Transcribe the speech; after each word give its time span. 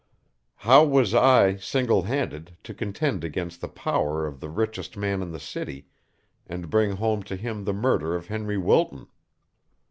How 0.65 0.83
was 0.83 1.13
I, 1.13 1.57
single 1.57 2.01
handed, 2.01 2.57
to 2.63 2.73
contend 2.73 3.23
against 3.23 3.61
the 3.61 3.67
power 3.67 4.25
of 4.25 4.39
the 4.39 4.49
richest 4.49 4.97
man 4.97 5.21
in 5.21 5.31
the 5.31 5.39
city, 5.39 5.89
and 6.47 6.71
bring 6.71 6.93
home 6.93 7.21
to 7.21 7.35
him 7.35 7.65
the 7.65 7.73
murder 7.73 8.15
of 8.15 8.25
Henry 8.25 8.57
Wilton? 8.57 9.05